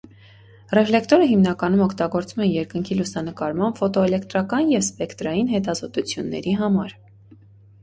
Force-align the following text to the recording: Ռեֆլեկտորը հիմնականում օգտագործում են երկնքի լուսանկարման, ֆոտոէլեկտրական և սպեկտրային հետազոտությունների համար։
Ռեֆլեկտորը 0.77 1.27
հիմնականում 1.31 1.83
օգտագործում 1.87 2.41
են 2.45 2.49
երկնքի 2.53 2.97
լուսանկարման, 3.03 3.77
ֆոտոէլեկտրական 3.83 4.73
և 4.75 4.89
սպեկտրային 4.89 5.55
հետազոտությունների 5.55 6.59
համար։ 6.65 7.01